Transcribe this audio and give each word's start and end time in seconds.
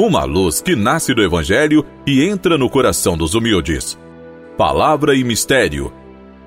uma 0.00 0.24
luz 0.24 0.62
que 0.62 0.74
nasce 0.74 1.12
do 1.12 1.22
Evangelho 1.22 1.84
e 2.06 2.24
entra 2.24 2.56
no 2.56 2.70
coração 2.70 3.18
dos 3.18 3.34
humildes. 3.34 3.98
Palavra 4.56 5.14
e 5.14 5.22
Mistério. 5.22 5.92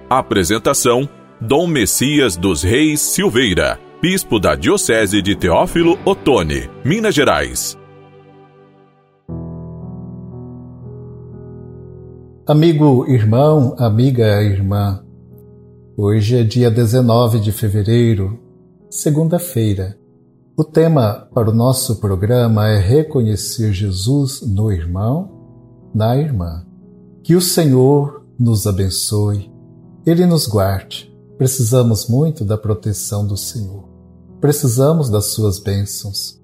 Apresentação: 0.10 1.08
Dom 1.40 1.68
Messias 1.68 2.36
dos 2.36 2.64
Reis 2.64 3.00
Silveira, 3.00 3.80
Bispo 4.02 4.40
da 4.40 4.56
Diocese 4.56 5.22
de 5.22 5.36
Teófilo 5.36 6.00
Otoni, 6.04 6.68
Minas 6.84 7.14
Gerais. 7.14 7.78
Amigo 12.48 13.06
irmão, 13.08 13.76
amiga 13.78 14.42
irmã, 14.42 15.02
hoje 15.96 16.40
é 16.40 16.44
dia 16.44 16.72
19 16.72 17.40
de 17.40 17.52
fevereiro, 17.52 18.40
segunda-feira. 18.90 20.03
O 20.56 20.64
tema 20.64 21.28
para 21.34 21.50
o 21.50 21.54
nosso 21.54 21.96
programa 21.96 22.68
é 22.68 22.78
reconhecer 22.78 23.74
Jesus 23.74 24.42
no 24.42 24.72
irmão, 24.72 25.32
na 25.96 26.16
irmã. 26.16 26.64
Que 27.24 27.36
o 27.36 27.42
Senhor 27.42 28.24
nos 28.38 28.68
abençoe, 28.68 29.52
Ele 30.06 30.28
nos 30.28 30.46
guarde. 30.46 31.12
Precisamos 31.40 32.08
muito 32.08 32.46
da 32.46 32.56
proteção 32.56 33.26
do 33.26 33.36
Senhor. 33.36 33.84
Precisamos 34.40 35.10
das 35.10 35.26
suas 35.26 35.58
bênçãos. 35.58 36.40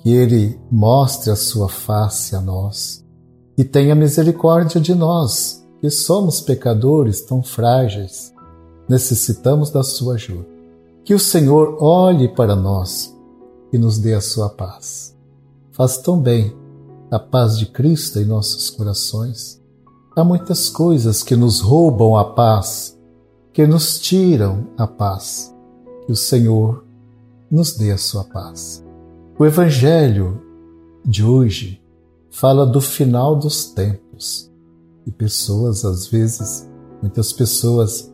Que 0.00 0.10
Ele 0.10 0.58
mostre 0.68 1.30
a 1.30 1.36
sua 1.36 1.68
face 1.68 2.34
a 2.34 2.40
nós 2.40 3.04
e 3.56 3.62
tenha 3.62 3.94
misericórdia 3.94 4.80
de 4.80 4.92
nós, 4.92 5.64
que 5.80 5.88
somos 5.88 6.40
pecadores 6.40 7.20
tão 7.20 7.44
frágeis. 7.44 8.34
Necessitamos 8.88 9.70
da 9.70 9.84
sua 9.84 10.14
ajuda. 10.14 10.48
Que 11.04 11.14
o 11.14 11.20
Senhor 11.20 11.76
olhe 11.80 12.26
para 12.26 12.56
nós 12.56 13.11
e 13.72 13.78
nos 13.78 13.98
dê 13.98 14.14
a 14.14 14.20
sua 14.20 14.50
paz. 14.50 15.16
Faz 15.72 15.96
tão 15.96 16.20
bem 16.20 16.54
a 17.10 17.18
paz 17.18 17.58
de 17.58 17.66
Cristo 17.66 18.18
em 18.20 18.24
nossos 18.24 18.70
corações. 18.70 19.60
Há 20.14 20.22
muitas 20.22 20.68
coisas 20.68 21.22
que 21.22 21.34
nos 21.34 21.60
roubam 21.60 22.16
a 22.16 22.24
paz, 22.24 22.98
que 23.52 23.66
nos 23.66 23.98
tiram 23.98 24.66
a 24.76 24.86
paz. 24.86 25.54
Que 26.06 26.12
o 26.12 26.16
Senhor 26.16 26.84
nos 27.50 27.76
dê 27.76 27.92
a 27.92 27.98
sua 27.98 28.24
paz. 28.24 28.84
O 29.38 29.46
Evangelho 29.46 30.40
de 31.04 31.24
hoje 31.24 31.82
fala 32.30 32.66
do 32.66 32.80
final 32.80 33.36
dos 33.36 33.66
tempos. 33.66 34.50
E 35.06 35.10
pessoas, 35.10 35.84
às 35.84 36.06
vezes, 36.06 36.68
muitas 37.00 37.32
pessoas 37.32 38.12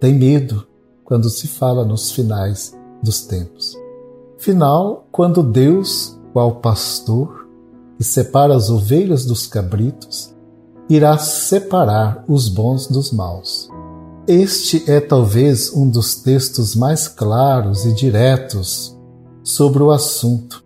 têm 0.00 0.14
medo 0.14 0.66
quando 1.04 1.30
se 1.30 1.46
fala 1.46 1.84
nos 1.84 2.10
finais 2.10 2.76
dos 3.02 3.22
tempos. 3.22 3.85
Final, 4.38 5.08
quando 5.10 5.42
Deus, 5.42 6.16
qual 6.32 6.56
pastor, 6.56 7.48
que 7.96 8.04
separa 8.04 8.54
as 8.54 8.68
ovelhas 8.68 9.24
dos 9.24 9.46
cabritos, 9.46 10.34
irá 10.88 11.16
separar 11.18 12.22
os 12.28 12.48
bons 12.48 12.86
dos 12.86 13.10
maus. 13.10 13.70
Este 14.28 14.90
é 14.90 15.00
talvez 15.00 15.72
um 15.72 15.88
dos 15.88 16.16
textos 16.16 16.76
mais 16.76 17.08
claros 17.08 17.86
e 17.86 17.92
diretos 17.92 18.96
sobre 19.42 19.82
o 19.82 19.90
assunto 19.90 20.62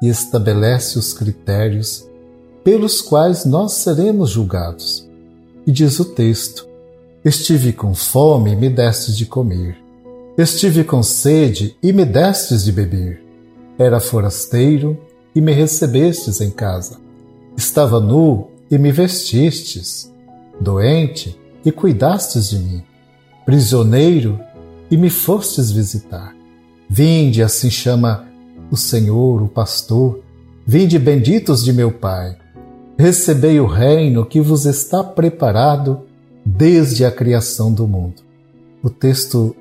e 0.00 0.08
estabelece 0.08 0.98
os 0.98 1.12
critérios 1.12 2.06
pelos 2.62 3.00
quais 3.00 3.44
nós 3.44 3.72
seremos 3.72 4.30
julgados. 4.30 5.08
E 5.66 5.72
diz 5.72 5.98
o 5.98 6.04
texto: 6.04 6.66
Estive 7.24 7.72
com 7.72 7.94
fome 7.94 8.52
e 8.52 8.56
me 8.56 8.70
destes 8.70 9.16
de 9.16 9.26
comer 9.26 9.87
Estive 10.38 10.84
com 10.84 11.02
sede 11.02 11.76
e 11.82 11.92
me 11.92 12.04
destes 12.04 12.62
de 12.62 12.70
beber. 12.70 13.20
Era 13.76 13.98
forasteiro 13.98 14.96
e 15.34 15.40
me 15.40 15.50
recebestes 15.50 16.40
em 16.40 16.48
casa. 16.48 16.96
Estava 17.56 17.98
nu 17.98 18.46
e 18.70 18.78
me 18.78 18.92
vestistes. 18.92 20.12
Doente 20.60 21.36
e 21.64 21.72
cuidastes 21.72 22.50
de 22.50 22.58
mim. 22.60 22.84
Prisioneiro 23.44 24.38
e 24.88 24.96
me 24.96 25.10
fostes 25.10 25.72
visitar. 25.72 26.36
Vinde, 26.88 27.42
assim 27.42 27.68
chama 27.68 28.28
o 28.70 28.76
Senhor, 28.76 29.42
o 29.42 29.48
pastor. 29.48 30.20
Vinde, 30.64 31.00
benditos 31.00 31.64
de 31.64 31.72
meu 31.72 31.90
Pai. 31.90 32.36
Recebei 32.96 33.58
o 33.58 33.66
reino 33.66 34.24
que 34.24 34.40
vos 34.40 34.66
está 34.66 35.02
preparado 35.02 36.02
desde 36.46 37.04
a 37.04 37.10
criação 37.10 37.72
do 37.72 37.88
mundo. 37.88 38.22
O 38.84 38.88
texto 38.88 39.56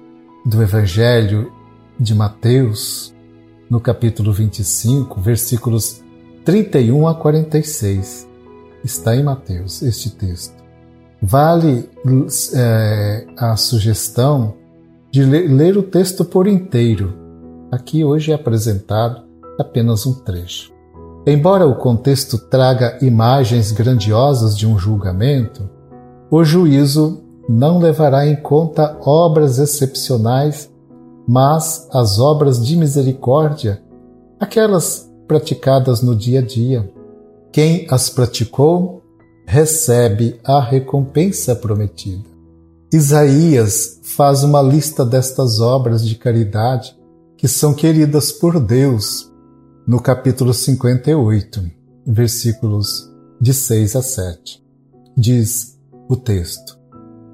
do 0.48 0.64
Evangelho 0.64 1.52
de 2.00 2.16
Mateus, 2.16 3.14
no 3.70 3.82
capítulo 3.82 4.32
25, 4.32 5.20
versículos 5.20 6.02
31 6.46 7.06
a 7.06 7.16
46. 7.16 8.26
Está 8.82 9.14
em 9.14 9.24
Mateus 9.24 9.82
este 9.82 10.10
texto. 10.12 10.56
Vale 11.22 11.90
é, 12.56 13.28
a 13.36 13.58
sugestão 13.58 14.54
de 15.12 15.26
ler 15.26 15.76
o 15.76 15.84
texto 15.84 16.24
por 16.24 16.48
inteiro. 16.48 17.14
Aqui 17.70 18.06
hoje 18.06 18.32
é 18.32 18.36
apresentado 18.36 19.24
apenas 19.60 20.06
um 20.06 20.14
trecho. 20.14 20.72
Embora 21.26 21.68
o 21.68 21.76
contexto 21.76 22.38
traga 22.38 22.98
imagens 23.02 23.74
grandiosas 23.74 24.58
de 24.58 24.66
um 24.66 24.80
julgamento, 24.80 25.70
o 26.32 26.42
juízo 26.46 27.27
não 27.48 27.80
levará 27.80 28.28
em 28.28 28.36
conta 28.36 28.98
obras 29.02 29.58
excepcionais, 29.58 30.70
mas 31.28 31.88
as 31.92 32.20
obras 32.20 32.66
de 32.66 32.76
misericórdia, 32.76 33.82
aquelas 34.40 35.10
praticadas 35.28 36.02
no 36.02 36.16
dia 36.16 36.40
a 36.40 36.42
dia. 36.42 36.90
Quem 37.52 37.88
as 37.90 38.10
praticou 38.10 39.02
recebe 39.46 40.40
a 40.44 40.62
recompensa 40.62 41.56
prometida. 41.56 42.24
Isaías 42.94 44.00
faz 44.04 44.44
uma 44.44 44.62
lista 44.62 45.06
destas 45.06 45.60
obras 45.60 46.06
de 46.06 46.16
caridade 46.16 46.98
que 47.38 47.48
são 47.48 47.74
queridas 47.74 48.32
por 48.32 48.60
Deus 48.60 49.32
no 49.86 50.02
capítulo 50.02 50.54
58, 50.54 51.64
versículos 52.06 53.10
de 53.40 53.54
6 53.54 53.96
a 53.96 54.02
7. 54.02 54.64
Diz 55.18 55.78
o 56.10 56.16
texto: 56.16 56.77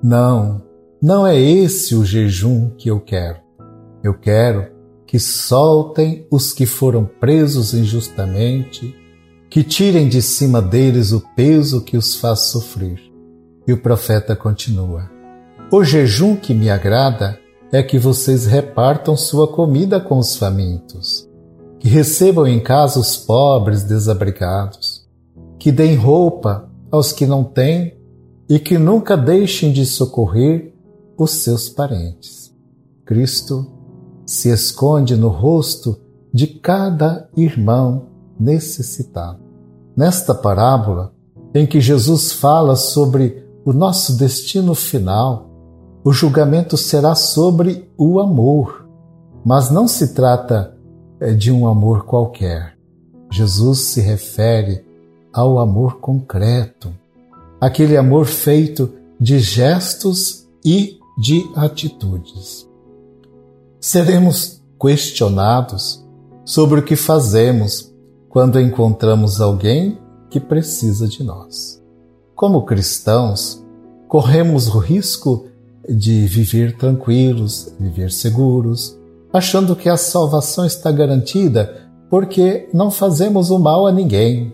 não, 0.04 0.62
não 1.02 1.26
é 1.26 1.40
esse 1.40 1.96
o 1.96 2.04
jejum 2.04 2.70
que 2.72 2.90
eu 2.90 3.00
quero. 3.00 3.38
Eu 4.04 4.14
quero 4.14 4.70
que 5.08 5.18
soltem 5.18 6.28
os 6.30 6.52
que 6.52 6.66
foram 6.66 7.06
presos 7.06 7.74
injustamente, 7.74 8.94
que 9.50 9.64
tirem 9.64 10.10
de 10.10 10.22
cima 10.22 10.62
deles 10.62 11.14
o 11.14 11.24
peso 11.36 11.82
que 11.82 11.96
os 11.96 12.16
faz 12.16 12.48
sofrer. 12.48 13.00
E 13.66 13.72
o 13.72 13.82
profeta 13.82 14.36
continua: 14.36 15.10
O 15.72 15.86
jejum 15.86 16.36
que 16.36 16.54
me 16.54 16.70
agrada 16.70 17.40
é 17.72 17.82
que 17.82 17.98
vocês 17.98 18.46
repartam 18.46 19.16
sua 19.16 19.48
comida 19.48 20.02
com 20.02 20.18
os 20.18 20.36
famintos, 20.36 21.30
que 21.80 21.88
recebam 21.88 22.46
em 22.46 22.60
casa 22.60 23.00
os 23.00 23.16
pobres 23.16 23.84
desabrigados, 23.84 25.08
que 25.58 25.72
deem 25.72 25.96
roupa 25.96 26.70
aos 26.92 27.14
que 27.14 27.26
não 27.26 27.44
têm 27.44 28.03
e 28.50 28.60
que 28.60 28.78
nunca 28.78 29.16
deixem 29.16 29.72
de 29.72 29.86
socorrer 29.86 30.74
os 31.18 31.32
seus 31.32 31.70
parentes. 31.70 32.54
Cristo 33.06 33.72
se 34.26 34.50
esconde 34.50 35.16
no 35.16 35.28
rosto 35.28 36.00
de 36.34 36.48
cada 36.48 37.30
irmão 37.36 38.08
necessitado. 38.40 39.40
Nesta 39.96 40.34
parábola, 40.34 41.14
em 41.54 41.68
que 41.68 41.80
Jesus 41.80 42.32
fala 42.32 42.76
sobre 42.76 43.46
o 43.64 43.72
nosso 43.72 44.18
destino 44.18 44.74
final, 44.74 45.50
o 46.04 46.12
julgamento 46.12 46.76
será 46.76 47.16
sobre 47.16 47.90
o 47.98 48.20
amor, 48.20 48.88
mas 49.46 49.70
não 49.70 49.88
se 49.88 50.14
trata 50.14 50.76
eh, 51.20 51.34
de 51.34 51.52
um 51.52 51.68
amor 51.68 52.06
qualquer. 52.06 52.78
Jesus 53.32 53.80
se 53.80 54.02
refere 54.02 54.86
ao 55.32 55.60
amor 55.60 56.00
concreto, 56.00 56.94
aquele 57.66 57.96
amor 57.96 58.26
feito 58.26 58.92
de 59.18 59.40
gestos 59.40 60.46
e 60.66 61.00
de 61.18 61.50
atitudes. 61.56 62.68
Seremos 63.80 64.62
questionados 64.78 66.06
sobre 66.44 66.82
o 66.82 66.84
que 66.84 66.98
fazemos 66.98 67.90
quando 68.28 68.60
encontramos 68.60 69.40
alguém 69.40 69.98
que 70.30 70.42
precisa 70.42 71.08
de 71.08 71.24
nós. 71.24 71.82
Como 72.36 72.66
cristãos, 72.66 73.64
corremos 74.10 74.68
o 74.68 74.78
risco 74.78 75.46
de 75.88 76.26
viver 76.26 76.76
tranquilos, 76.76 77.74
viver 77.80 78.12
seguros, 78.12 79.00
achando 79.32 79.74
que 79.74 79.88
a 79.88 79.96
salvação 79.96 80.66
está 80.66 80.92
garantida 80.92 81.90
porque 82.10 82.68
não 82.74 82.92
fazemos 82.92 83.50
o 83.52 83.58
mal 83.58 83.88
a 83.88 83.92
ninguém, 83.92 84.54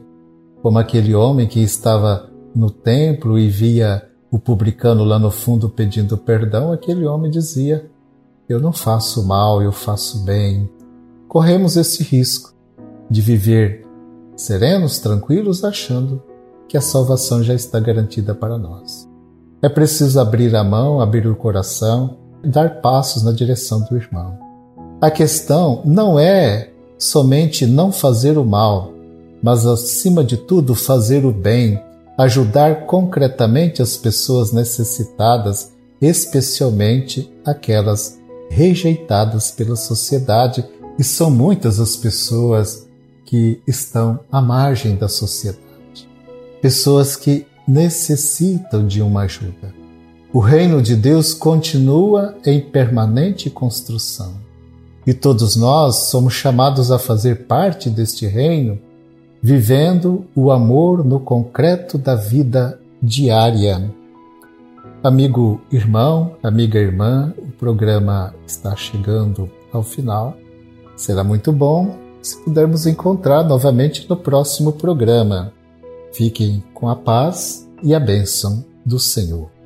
como 0.61 0.77
aquele 0.77 1.15
homem 1.15 1.47
que 1.47 1.59
estava 1.59 2.28
no 2.55 2.69
templo 2.69 3.37
e 3.37 3.47
via 3.47 4.07
o 4.31 4.37
publicano 4.37 5.03
lá 5.03 5.17
no 5.17 5.31
fundo 5.31 5.69
pedindo 5.69 6.17
perdão, 6.17 6.71
aquele 6.71 7.05
homem 7.05 7.31
dizia: 7.31 7.89
Eu 8.47 8.59
não 8.59 8.71
faço 8.71 9.25
mal, 9.25 9.61
eu 9.61 9.71
faço 9.71 10.23
bem. 10.23 10.69
Corremos 11.27 11.75
esse 11.77 12.03
risco 12.03 12.53
de 13.09 13.21
viver 13.21 13.85
serenos, 14.35 14.99
tranquilos, 14.99 15.63
achando 15.63 16.21
que 16.67 16.77
a 16.77 16.81
salvação 16.81 17.43
já 17.43 17.53
está 17.53 17.79
garantida 17.79 18.33
para 18.33 18.57
nós. 18.57 19.07
É 19.61 19.67
preciso 19.67 20.19
abrir 20.19 20.55
a 20.55 20.63
mão, 20.63 21.01
abrir 21.01 21.27
o 21.27 21.35
coração, 21.35 22.17
dar 22.43 22.81
passos 22.81 23.23
na 23.23 23.31
direção 23.31 23.81
do 23.81 23.97
irmão. 23.97 24.37
A 25.01 25.09
questão 25.11 25.81
não 25.83 26.19
é 26.19 26.71
somente 26.97 27.65
não 27.65 27.91
fazer 27.91 28.37
o 28.37 28.45
mal, 28.45 28.93
mas 29.41 29.65
acima 29.65 30.23
de 30.23 30.37
tudo 30.37 30.75
fazer 30.75 31.25
o 31.25 31.31
bem, 31.31 31.81
ajudar 32.19 32.85
concretamente 32.85 33.81
as 33.81 33.95
pessoas 33.95 34.51
necessitadas, 34.51 35.71
especialmente 36.01 37.31
aquelas 37.45 38.19
rejeitadas 38.49 39.51
pela 39.51 39.77
sociedade, 39.77 40.65
e 40.97 41.03
são 41.03 41.31
muitas 41.31 41.79
as 41.79 41.95
pessoas 41.95 42.85
que 43.25 43.61
estão 43.65 44.19
à 44.29 44.41
margem 44.41 44.97
da 44.97 45.07
sociedade. 45.07 45.63
Pessoas 46.61 47.15
que 47.15 47.47
necessitam 47.65 48.85
de 48.85 49.01
uma 49.01 49.21
ajuda. 49.21 49.73
O 50.33 50.41
reino 50.41 50.81
de 50.81 50.97
Deus 50.97 51.33
continua 51.33 52.35
em 52.45 52.59
permanente 52.59 53.49
construção. 53.49 54.33
E 55.07 55.13
todos 55.13 55.55
nós 55.55 56.09
somos 56.09 56.33
chamados 56.33 56.91
a 56.91 56.99
fazer 56.99 57.47
parte 57.47 57.89
deste 57.89 58.27
reino, 58.27 58.77
vivendo 59.41 60.25
o 60.35 60.51
amor 60.51 61.03
no 61.03 61.19
concreto 61.19 61.97
da 61.97 62.15
vida 62.15 62.79
diária. 63.01 63.89
Amigo 65.03 65.61
irmão, 65.71 66.35
amiga 66.43 66.77
irmã, 66.77 67.33
o 67.37 67.51
programa 67.51 68.33
está 68.45 68.75
chegando 68.75 69.49
ao 69.71 69.81
final. 69.81 70.35
Será 70.95 71.23
muito 71.23 71.53
bom 71.53 71.95
se 72.21 72.37
pudermos 72.43 72.85
encontrar 72.85 73.43
novamente 73.43 74.07
no 74.09 74.17
próximo 74.17 74.73
programa. 74.73 75.53
Fiquem 76.11 76.63
com 76.73 76.89
a 76.89 76.95
paz 76.95 77.67
e 77.81 77.95
a 77.95 77.99
bênção 77.99 78.65
do 78.85 78.99
Senhor. 78.99 79.58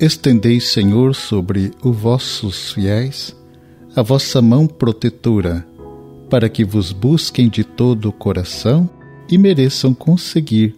Estendei, 0.00 0.60
Senhor, 0.60 1.14
sobre 1.14 1.72
os 1.82 1.96
vossos 1.96 2.72
fiéis 2.72 3.36
a 3.96 4.02
vossa 4.02 4.40
mão 4.40 4.64
protetora, 4.64 5.66
para 6.30 6.48
que 6.48 6.64
vos 6.64 6.92
busquem 6.92 7.48
de 7.48 7.64
todo 7.64 8.10
o 8.10 8.12
coração 8.12 8.88
e 9.28 9.36
mereçam 9.36 9.92
conseguir 9.92 10.76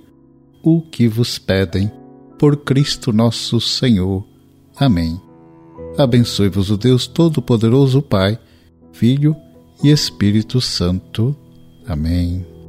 o 0.62 0.81
que 0.81 1.06
vos 1.06 1.38
pedem. 1.38 1.90
Por 2.38 2.56
Cristo 2.56 3.12
nosso 3.12 3.61
Senhor. 3.61 4.25
Amém. 4.75 5.20
Abençoe-vos 5.99 6.70
o 6.70 6.78
Deus 6.78 7.06
Todo-Poderoso, 7.06 8.00
Pai, 8.00 8.38
Filho 8.93 9.37
e 9.84 9.90
Espírito 9.90 10.62
Santo. 10.62 11.37
Amém. 11.87 12.59